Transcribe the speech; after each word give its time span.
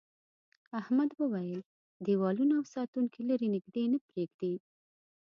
احمد 0.79 1.09
وویل 1.21 1.61
دیوالونه 2.05 2.53
او 2.59 2.65
ساتونکي 2.75 3.21
لري 3.29 3.47
نږدې 3.55 3.83
نه 3.93 3.99
پرېږدي. 4.07 4.53